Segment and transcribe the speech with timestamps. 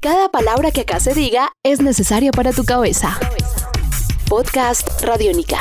[0.00, 3.18] Cada palabra que acá se diga es necesaria para tu cabeza.
[4.28, 5.58] Podcast Radiónica.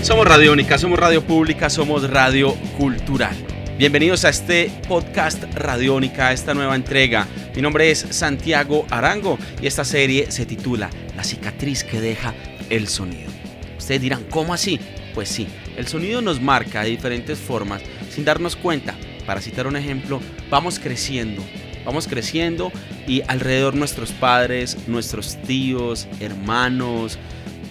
[0.00, 3.36] Somos Radiónica, somos radio pública, somos radio cultural.
[3.76, 7.26] Bienvenidos a este podcast Radiónica, a esta nueva entrega.
[7.54, 12.32] Mi nombre es Santiago Arango y esta serie se titula La cicatriz que deja
[12.70, 13.30] el sonido.
[13.76, 14.80] Ustedes dirán, ¿cómo así?
[15.14, 15.46] Pues sí,
[15.76, 18.94] el sonido nos marca de diferentes formas sin darnos cuenta.
[19.26, 20.20] Para citar un ejemplo,
[20.50, 21.42] vamos creciendo,
[21.84, 22.70] vamos creciendo
[23.06, 27.18] y alrededor nuestros padres, nuestros tíos, hermanos,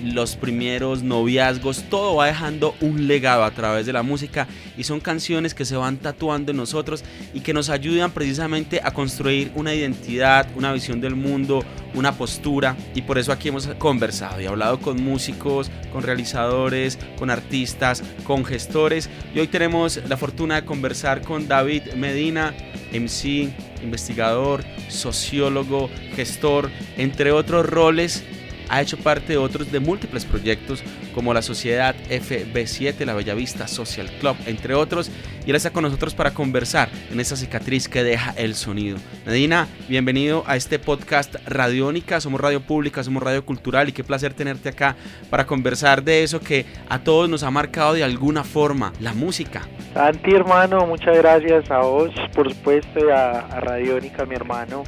[0.03, 4.99] los primeros noviazgos, todo va dejando un legado a través de la música y son
[4.99, 7.03] canciones que se van tatuando en nosotros
[7.33, 11.63] y que nos ayudan precisamente a construir una identidad, una visión del mundo,
[11.93, 12.75] una postura.
[12.93, 18.45] Y por eso aquí hemos conversado y hablado con músicos, con realizadores, con artistas, con
[18.45, 19.09] gestores.
[19.33, 22.53] Y hoy tenemos la fortuna de conversar con David Medina,
[22.91, 23.49] MC,
[23.81, 28.23] investigador, sociólogo, gestor, entre otros roles
[28.69, 30.83] ha hecho parte de otros de múltiples proyectos
[31.13, 35.11] como la Sociedad FB7, la Bellavista Social Club, entre otros,
[35.45, 38.97] y él está con nosotros para conversar en esa cicatriz que deja el sonido.
[39.25, 44.33] Medina, bienvenido a este podcast Radiónica, somos radio pública, somos radio cultural y qué placer
[44.33, 44.95] tenerte acá
[45.29, 49.61] para conversar de eso que a todos nos ha marcado de alguna forma, la música.
[49.93, 54.83] Santi hermano, muchas gracias a vos, por supuesto, y a, a Radiónica, mi hermano.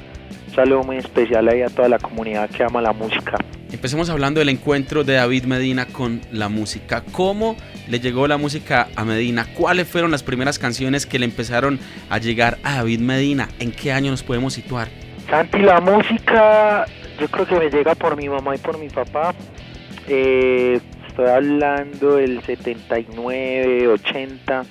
[0.47, 3.37] Un saludo muy especial ahí a toda la comunidad que ama la música.
[3.75, 7.03] Empecemos hablando del encuentro de David Medina con la música.
[7.11, 7.57] ¿Cómo
[7.89, 9.47] le llegó la música a Medina?
[9.53, 11.77] ¿Cuáles fueron las primeras canciones que le empezaron
[12.09, 13.49] a llegar a David Medina?
[13.59, 14.87] ¿En qué año nos podemos situar?
[15.29, 16.85] Santi, la música
[17.19, 19.35] yo creo que me llega por mi mamá y por mi papá.
[20.07, 20.79] Eh,
[21.09, 24.63] estoy hablando del 79, 80,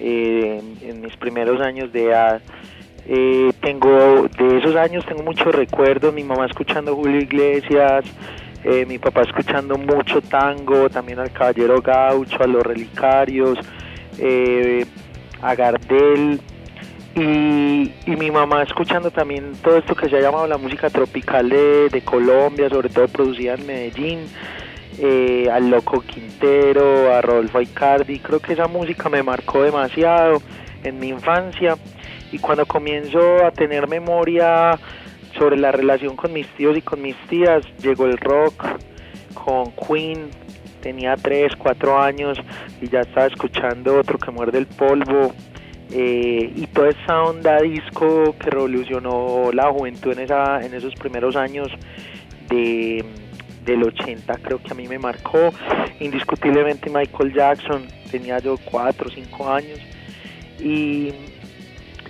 [0.00, 2.42] eh, en mis primeros años de edad.
[3.06, 8.04] Eh, tengo de esos años tengo muchos recuerdos, mi mamá escuchando Julio Iglesias,
[8.64, 13.58] eh, mi papá escuchando mucho tango, también al Caballero Gaucho, a los Relicarios,
[14.18, 14.86] eh,
[15.42, 16.40] a Gardel
[17.14, 21.48] y, y, mi mamá escuchando también todo esto que se ha llamado la música tropical
[21.48, 24.20] de, Colombia, sobre todo producida en Medellín.
[24.96, 30.40] Eh, al Loco Quintero, a Rodolfo Icardi, creo que esa música me marcó demasiado
[30.84, 31.76] en mi infancia
[32.34, 34.76] y cuando comienzo a tener memoria
[35.38, 38.64] sobre la relación con mis tíos y con mis tías, llegó el rock
[39.34, 40.30] con Queen,
[40.80, 42.36] tenía 3, 4 años
[42.80, 45.32] y ya estaba escuchando otro que muerde el polvo.
[45.92, 51.36] Eh, y toda esa onda disco que revolucionó la juventud en, esa, en esos primeros
[51.36, 51.68] años
[52.48, 53.04] de,
[53.64, 55.50] del 80 creo que a mí me marcó
[56.00, 59.78] indiscutiblemente Michael Jackson tenía yo 4 o 5 años
[60.58, 61.12] y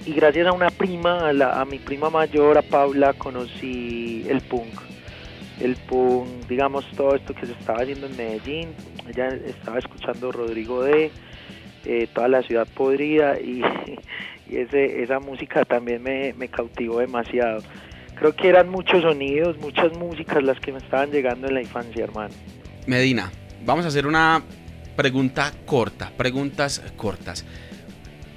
[0.06, 4.80] y gracias a una prima, a, a, mi prima mayor, a Paula, conocí el punk.
[5.60, 8.74] El punk, digamos, todo esto que se estaba haciendo en Medellín.
[9.08, 11.10] Ella estaba escuchando Rodrigo D,
[11.84, 13.62] eh, toda la ciudad podrida y,
[14.50, 17.62] y ese, esa música también me, me cautivó demasiado.
[18.16, 22.04] Creo que eran muchos sonidos, muchas músicas las que me estaban llegando en la infancia,
[22.04, 22.34] hermano.
[22.86, 23.32] Medina,
[23.64, 24.42] vamos a hacer una
[24.96, 27.44] pregunta corta, preguntas cortas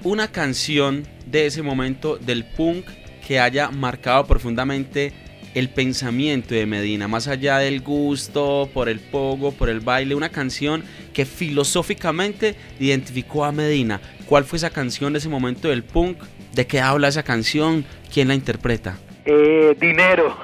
[0.08, 2.86] una canción de ese momento del punk
[3.28, 5.12] que haya marcado profundamente
[5.54, 10.30] el pensamiento de Medina, más allá del gusto por el pogo, por el baile, una
[10.30, 14.00] canción que filosóficamente identificó a Medina.
[14.28, 16.24] ¿Cuál fue esa canción de ese momento del punk?
[16.54, 17.84] ¿De qué habla esa canción?
[18.14, 18.98] ¿Quién la interpreta?
[19.26, 20.38] Eh, dinero,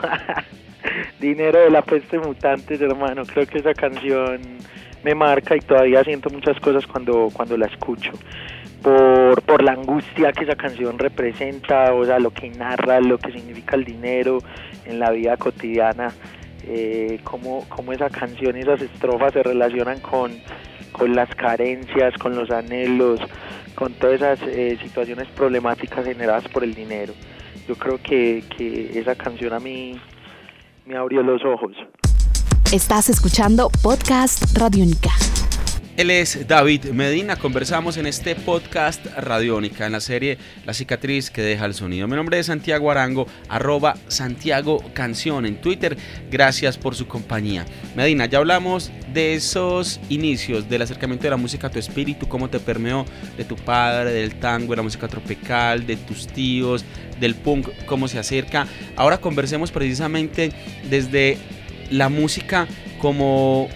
[1.21, 3.23] dinero de la peste mutantes, hermano.
[3.25, 4.41] Creo que esa canción
[5.05, 8.11] me marca y todavía siento muchas cosas cuando, cuando la escucho
[8.83, 13.31] por, por la angustia que esa canción representa, o sea, lo que narra, lo que
[13.31, 14.39] significa el dinero
[14.85, 16.13] en la vida cotidiana,
[16.67, 20.33] eh, cómo, cómo esa canción y esas estrofas se relacionan con,
[20.91, 23.19] con las carencias, con los anhelos,
[23.73, 27.13] con todas esas eh, situaciones problemáticas generadas por el dinero.
[27.67, 29.99] Yo creo que, que esa canción a mí
[30.85, 31.71] me abrió los ojos.
[32.73, 35.11] Estás escuchando Podcast Radiónica.
[35.95, 41.43] Él es David Medina, conversamos en este podcast Radiónica, en la serie La cicatriz que
[41.43, 42.07] deja el sonido.
[42.07, 45.95] Mi nombre es Santiago Arango, arroba Santiago Canción en Twitter.
[46.31, 47.65] Gracias por su compañía.
[47.95, 52.49] Medina, ya hablamos de esos inicios, del acercamiento de la música a tu espíritu, cómo
[52.49, 53.05] te permeó
[53.37, 56.83] de tu padre, del tango, de la música tropical, de tus tíos,
[57.19, 58.65] del punk, cómo se acerca.
[58.95, 60.51] Ahora conversemos precisamente
[60.89, 61.37] desde
[61.91, 62.67] la música
[62.97, 63.69] como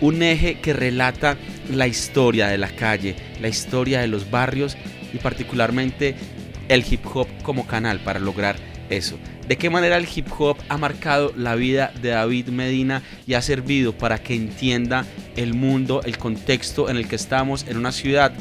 [0.00, 1.36] un eje que relata
[1.70, 4.76] la historia de la calle, la historia de los barrios
[5.12, 6.14] y particularmente
[6.68, 8.56] el hip hop como canal para lograr
[8.90, 9.18] eso.
[9.48, 13.42] De qué manera el hip hop ha marcado la vida de David Medina y ha
[13.42, 15.04] servido para que entienda
[15.36, 18.32] el mundo, el contexto en el que estamos en una ciudad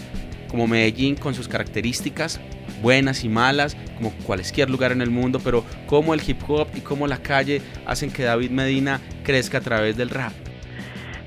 [0.48, 2.40] como Medellín con sus características
[2.84, 6.82] buenas y malas, como cualquier lugar en el mundo, pero cómo el hip hop y
[6.82, 10.34] cómo la calle hacen que David Medina crezca a través del rap.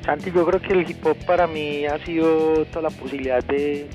[0.06, 3.88] Santi, yo creo que el hip hop para mí ha sido toda la posibilidad de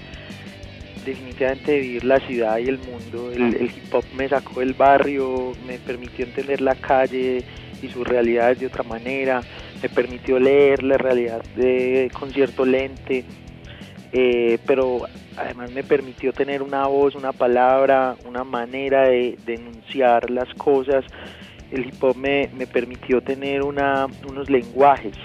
[1.06, 3.32] definitivamente vivir la ciudad y el mundo.
[3.32, 7.46] El, hip hop me sacó del barrio, me permitió entender la calle
[7.82, 9.42] y sus realidades de otra manera,
[9.82, 13.24] me permitió leer la realidad de concierto lente,
[14.12, 15.04] eh, pero
[15.38, 21.06] además me permitió tener una voz, una palabra, una manera de denunciar las cosas.
[21.72, 25.16] El hip hop me, me permitió tener una, unos lenguajes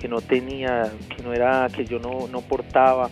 [0.00, 3.10] que no tenía, que no era, que yo no, no portaba.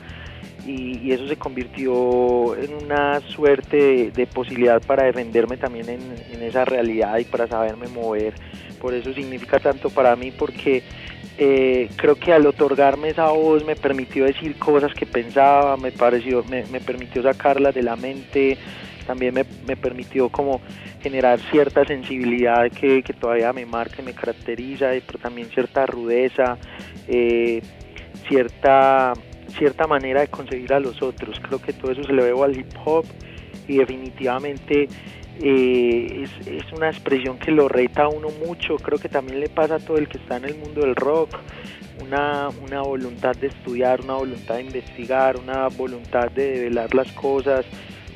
[0.66, 7.18] Y, eso se convirtió en una suerte de, posibilidad para defenderme también en, esa realidad
[7.18, 8.34] y para saberme mover.
[8.80, 10.82] Por eso significa tanto para mí porque
[11.36, 16.44] eh, creo que al otorgarme esa voz me permitió decir cosas que pensaba, me pareció,
[16.44, 18.58] me, me permitió sacarlas de la mente,
[19.08, 20.60] también me, me, permitió como
[21.00, 26.58] generar cierta sensibilidad que, que todavía me marca y me caracteriza, pero también cierta rudeza,
[27.08, 27.62] eh,
[28.28, 29.14] cierta,
[29.56, 31.40] cierta manera de concebir a los otros.
[31.40, 33.06] Creo que todo eso se le veo al hip hop
[33.66, 34.88] y definitivamente
[35.40, 39.48] eh, es, es, una expresión que lo reta a uno mucho, creo que también le
[39.48, 41.30] pasa a todo el que está en el mundo del rock,
[42.02, 47.64] una, una voluntad de estudiar, una voluntad de investigar, una voluntad de develar las cosas,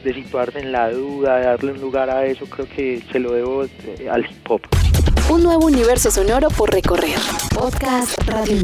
[0.02, 3.32] de situarse en la duda, de darle un lugar a eso, creo que se lo
[3.32, 4.62] debo eh, al hip hop.
[5.30, 7.18] Un nuevo universo sonoro por recorrer.
[7.54, 8.56] Podcast Radio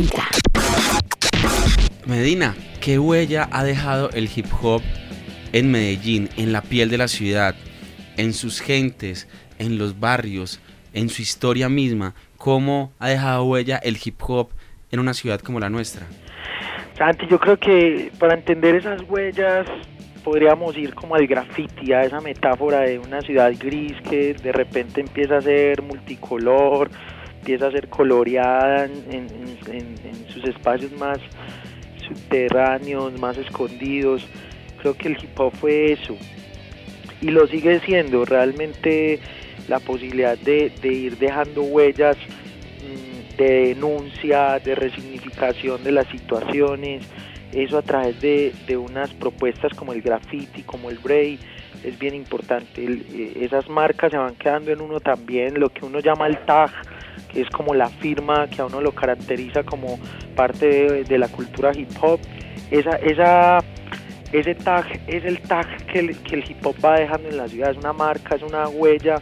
[2.07, 4.83] Medina, ¿qué huella ha dejado el hip hop
[5.53, 7.55] en Medellín, en la piel de la ciudad,
[8.17, 10.61] en sus gentes, en los barrios,
[10.93, 12.15] en su historia misma?
[12.37, 14.51] ¿Cómo ha dejado huella el hip hop
[14.91, 16.07] en una ciudad como la nuestra?
[16.97, 19.67] Santi, yo creo que para entender esas huellas
[20.29, 25.01] podríamos ir como al graffiti, a esa metáfora de una ciudad gris que de repente
[25.01, 26.91] empieza a ser multicolor,
[27.39, 29.27] empieza a ser coloreada en,
[30.29, 31.17] sus espacios más
[32.07, 34.23] subterráneos, más escondidos.
[34.83, 36.15] Creo que el hip hop fue eso
[37.23, 38.27] y lo sigue siendo.
[38.27, 39.21] Realmente
[39.67, 47.09] la posibilidad de, de ir dejando huellas mm, de denuncia, de resignificación de las situaciones,
[47.53, 51.39] eso a través de, unas propuestas como el graffiti, como el bray,
[51.83, 52.85] es bien importante.
[52.85, 56.71] Eh, esas marcas se van quedando en uno también, lo que uno llama el tag,
[57.33, 59.99] que es como la firma que a uno lo caracteriza como
[60.35, 62.21] parte de, la cultura hip hop.
[62.71, 63.59] Esa, esa,
[64.33, 67.49] ese tag es el tag que el, que el hip hop va dejando en la
[67.49, 69.17] ciudad, es una marca, es una huella,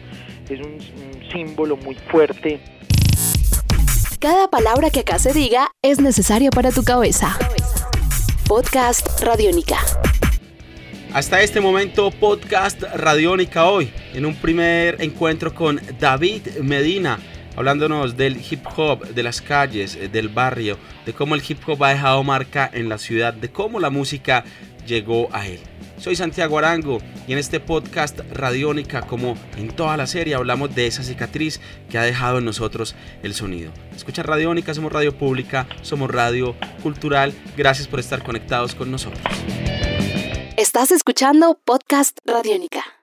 [0.49, 2.59] es un, un símbolo muy fuerte.
[4.19, 7.37] Cada palabra que acá se diga es necesaria para tu cabeza.
[8.47, 9.75] Podcast Radiónica.
[11.13, 17.19] Hasta este momento, Podcast Radiónica hoy, en un primer encuentro con David Medina,
[17.57, 21.83] hablándonos del hip hop, de las calles, eh, del barrio, de cómo el hip hop
[21.83, 24.45] ha dejado marca en la ciudad, de cómo la música
[24.85, 25.59] llegó a él.
[25.97, 30.87] Soy Santiago Arango y en este podcast Radiónica, como en toda la serie, hablamos de
[30.87, 33.71] esa cicatriz que ha dejado en nosotros el sonido.
[33.95, 37.33] Escucha Radiónica, somos radio pública, somos radio cultural.
[37.57, 39.21] Gracias por estar conectados con nosotros.
[40.55, 42.83] Estás escuchando Podcast Radiónica.